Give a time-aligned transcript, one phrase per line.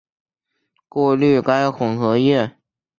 [0.89, 2.57] 过滤该混合液。